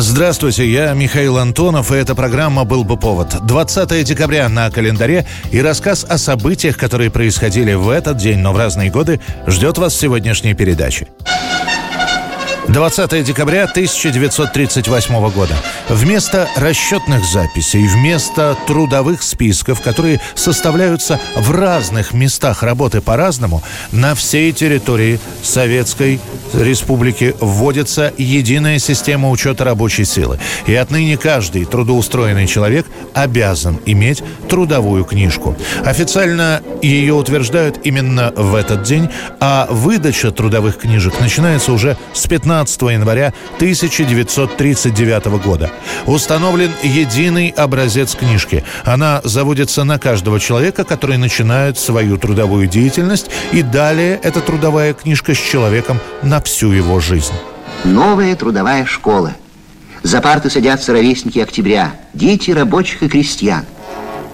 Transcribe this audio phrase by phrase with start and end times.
[0.00, 3.34] Здравствуйте, я Михаил Антонов, и эта программа «Был бы повод».
[3.44, 8.56] 20 декабря на календаре и рассказ о событиях, которые происходили в этот день, но в
[8.56, 11.08] разные годы, ждет вас в сегодняшней передаче.
[12.68, 15.54] 20 декабря 1938 года.
[15.88, 24.52] Вместо расчетных записей, вместо трудовых списков, которые составляются в разных местах работы по-разному, на всей
[24.52, 26.20] территории Советской
[26.52, 30.38] Республики вводится единая система учета рабочей силы.
[30.66, 35.56] И отныне каждый трудоустроенный человек обязан иметь трудовую книжку.
[35.86, 39.08] Официально ее утверждают именно в этот день,
[39.40, 45.70] а выдача трудовых книжек начинается уже с 15 15 января 1939 года.
[46.06, 48.64] Установлен единый образец книжки.
[48.84, 55.34] Она заводится на каждого человека, который начинает свою трудовую деятельность, и далее эта трудовая книжка
[55.34, 57.34] с человеком на всю его жизнь.
[57.84, 59.34] Новая трудовая школа.
[60.02, 63.64] За парты садятся ровесники октября, дети рабочих и крестьян–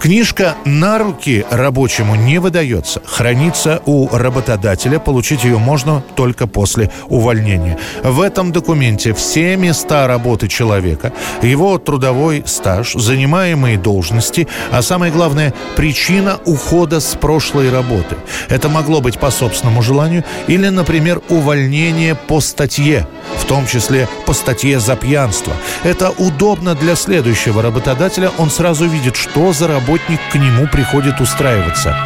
[0.05, 3.01] Книжка на руки рабочему не выдается.
[3.07, 4.99] Хранится у работодателя.
[4.99, 7.79] Получить ее можно только после увольнения.
[8.03, 15.55] В этом документе все места работы человека, его трудовой стаж, занимаемые должности, а самое главное,
[15.75, 18.17] причина ухода с прошлой работы.
[18.51, 24.35] Это могло быть по собственному желанию или, например, увольнение по статье, в том числе по
[24.35, 25.55] статье за пьянство.
[25.83, 28.31] Это удобно для следующего работодателя.
[28.37, 31.97] Он сразу видит, что за работа работник к нему приходит устраиваться.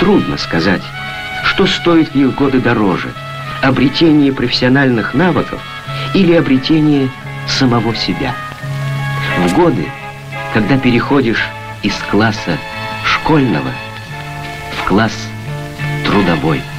[0.00, 0.82] Трудно сказать,
[1.44, 3.08] что стоит в их годы дороже.
[3.62, 5.62] Обретение профессиональных навыков
[6.12, 7.08] или обретение
[7.48, 8.34] самого себя.
[9.46, 9.86] В годы,
[10.52, 11.42] когда переходишь
[11.82, 12.58] из класса
[13.06, 13.70] школьного
[14.78, 15.14] в класс
[16.04, 16.60] трудовой–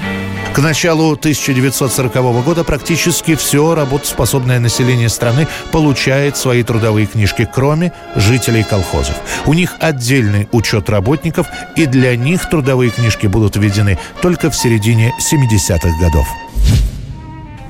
[0.55, 2.13] к началу 1940
[2.45, 9.15] года практически все работоспособное население страны получает свои трудовые книжки, кроме жителей колхозов.
[9.45, 15.13] У них отдельный учет работников, и для них трудовые книжки будут введены только в середине
[15.19, 16.25] 70-х годов.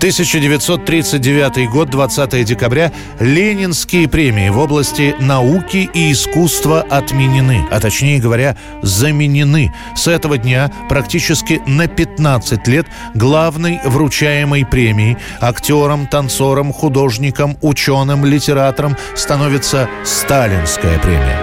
[0.06, 2.92] 1939 год, 20 декабря.
[3.20, 9.74] Ленинские премии в области науки и искусства отменены, а точнее говоря, заменены.
[9.96, 12.86] С этого дня практически на 15 лет
[13.16, 21.40] главной вручаемой премией актерам, танцорам, художникам, ученым, литераторам становится Сталинская премия.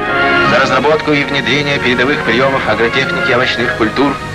[0.53, 4.15] За разработку и внедрение передовых приемов агротехники овощных культур–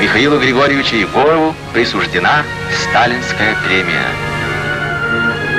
[0.00, 4.35] Михаилу Григорьевичу Егорову присуждена Сталинская премия.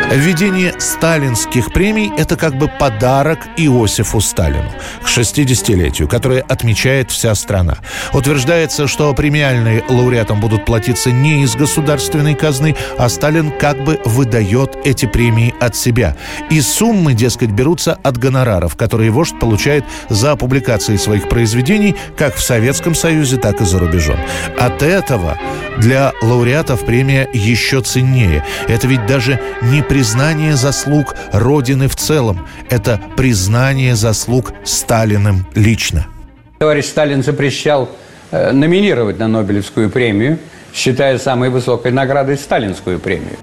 [0.09, 4.71] Введение сталинских премий– это как бы подарок Иосифу Сталину
[5.03, 7.79] к 60-летию, которое отмечает вся страна.
[8.13, 14.77] Утверждается, что премиальные лауреатам будут платиться не из государственной казны, а Сталин как бы выдает
[14.85, 16.15] эти премии от себя.
[16.49, 22.41] И суммы, дескать, берутся от гонораров, которые вождь получает за публикации своих произведений как в
[22.41, 24.17] Советском Союзе, так и за рубежом.
[24.57, 25.37] От этого
[25.77, 28.45] для лауреатов премия еще ценнее.
[28.69, 32.47] Это ведь даже не признание заслуг Родины в целом.
[32.69, 36.05] Это признание заслуг Сталиным лично.
[36.59, 37.89] Товарищ Сталин запрещал
[38.29, 40.37] э, номинировать на Нобелевскую премию,
[40.71, 43.37] считая самой высокой наградой сталинскую премию.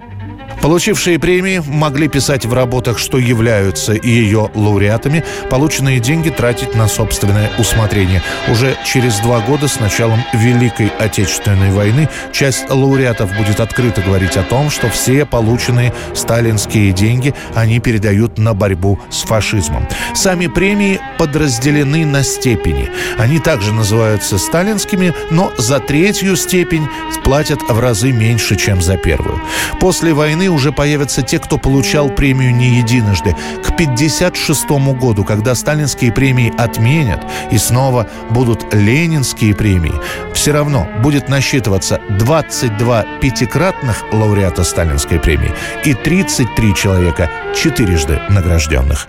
[0.65, 7.51] Получившие премии могли писать в работах, что являются ее лауреатами, полученные деньги тратить на собственное
[7.59, 8.23] усмотрение.
[8.49, 14.43] Уже через два года с началом Великой Отечественной войны часть лауреатов будет открыто говорить о
[14.43, 19.87] том, что все полученные сталинские деньги они передают на борьбу с фашизмом.
[20.15, 22.91] Сами премии подразделены на степени.
[23.19, 26.89] Они также называются сталинскими, но за третью степень
[27.23, 29.43] платят в разы меньше, чем за первую.
[29.79, 33.33] После войны уже появятся те, кто получал премию не единожды.
[33.63, 39.95] К 1956 году, когда сталинские премии отменят и снова будут ленинские премии,
[40.33, 45.53] все равно будет насчитываться 22 пятикратных лауреата сталинской премии
[45.85, 49.09] и 33 человека четырежды награжденных.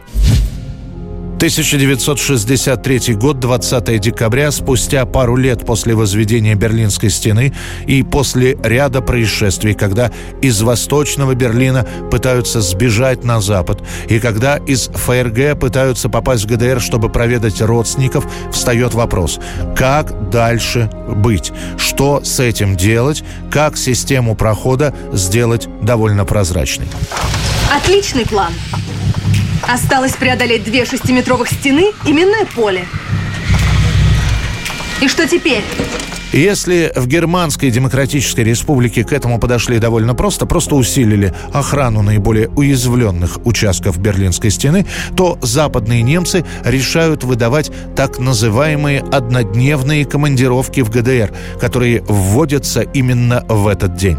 [1.36, 7.54] 1963 год, 20 декабря, спустя пару лет после возведения Берлинской стены
[7.86, 10.12] и после ряда происшествий, когда
[10.42, 16.80] из Восточного Берлина пытаются сбежать на Запад, и когда из ФРГ пытаются попасть в ГДР,
[16.80, 19.40] чтобы проведать родственников, встает вопрос,
[19.76, 26.88] как дальше быть, что с этим делать, как систему прохода сделать довольно прозрачной.
[27.76, 28.54] Отличный план.
[29.68, 32.86] Осталось преодолеть две шестиметровых стены и минное поле.
[35.02, 35.64] И что теперь?
[36.32, 43.46] Если в Германской Демократической Республике к этому подошли довольно просто, просто усилили охрану наиболее уязвленных
[43.46, 44.86] участков Берлинской стены,
[45.16, 53.68] то западные немцы решают выдавать так называемые однодневные командировки в ГДР, которые вводятся именно в
[53.68, 54.18] этот день.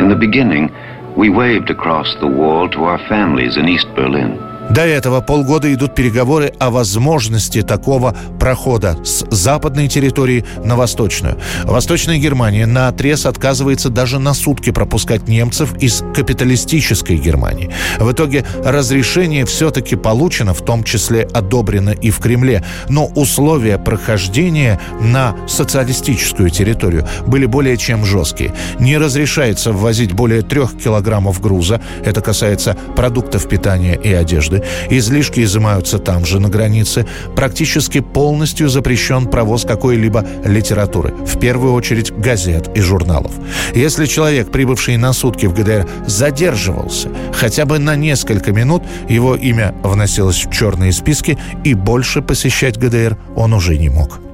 [0.00, 0.70] In the beginning,
[1.16, 4.45] we waved across the wall to our families in East Berlin.
[4.70, 11.38] До этого полгода идут переговоры о возможности такого прохода с западной территории на восточную.
[11.64, 17.70] Восточная Германия на отрез отказывается даже на сутки пропускать немцев из капиталистической Германии.
[17.98, 24.80] В итоге разрешение все-таки получено, в том числе одобрено и в Кремле, но условия прохождения
[25.00, 28.52] на социалистическую территорию были более чем жесткие.
[28.80, 34.66] Не разрешается ввозить более трех килограммов груза, это касается продуктов питания и одежды, годы.
[34.90, 37.06] Излишки изымаются там же, на границе.
[37.34, 41.14] Практически полностью запрещен провоз какой-либо литературы.
[41.26, 43.32] В первую очередь газет и журналов.
[43.74, 49.74] Если человек, прибывший на сутки в ГДР, задерживался хотя бы на несколько минут, его имя
[49.82, 54.25] вносилось в черные списки, и больше посещать ГДР он уже не мог.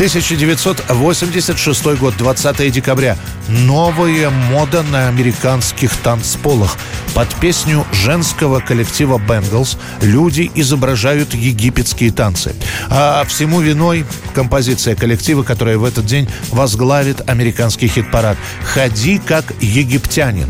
[0.00, 3.18] 1986 год, 20 декабря.
[3.48, 6.78] Новая мода на американских танцполах.
[7.14, 12.54] Под песню женского коллектива «Бенглс» люди изображают египетские танцы.
[12.88, 20.48] А всему виной композиция коллектива, которая в этот день возглавит американский хит-парад «Ходи как египтянин».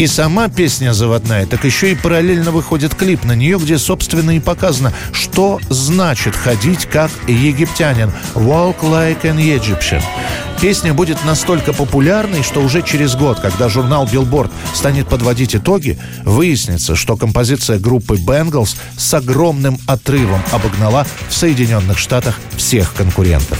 [0.00, 4.40] И сама песня заводная, так еще и параллельно выходит клип на нее, где, собственно, и
[4.40, 8.10] показано, что значит ходить как египтянин.
[8.34, 10.02] Walk like an Egyptian.
[10.60, 16.96] Песня будет настолько популярной, что уже через год, когда журнал Billboard станет подводить итоги, выяснится,
[16.96, 23.58] что композиция группы Bengals с огромным отрывом обогнала в Соединенных Штатах всех конкурентов.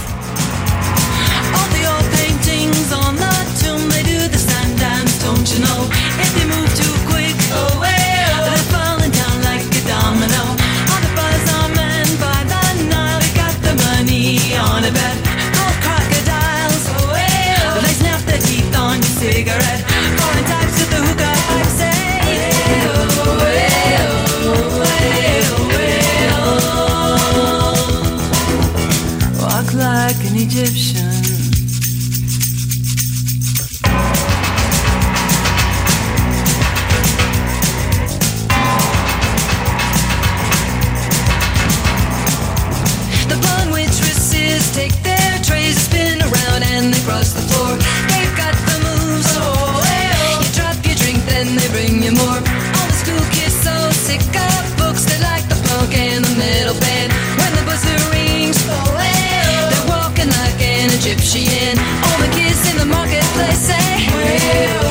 [51.41, 52.39] and they bring you more.
[52.77, 53.73] All the school kids so
[54.05, 57.09] sick of books, they like the punk and the metal band.
[57.39, 59.41] When the buzzer rings, oh, hey,
[59.71, 61.73] they're walking like an Egyptian.
[62.05, 64.89] All the kids in the marketplace say, hey, oh,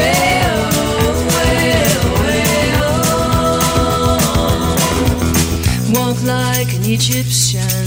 [0.00, 2.96] hey, oh, hey, oh, hey, oh.
[5.94, 7.79] Walk like an Egyptian.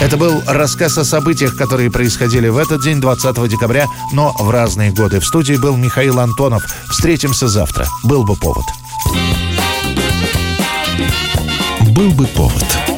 [0.00, 4.92] Это был рассказ о событиях, которые происходили в этот день, 20 декабря, но в разные
[4.92, 5.20] годы.
[5.20, 6.62] В студии был Михаил Антонов.
[6.88, 7.86] Встретимся завтра.
[8.02, 8.64] Был бы повод.
[11.90, 12.89] Был бы повод.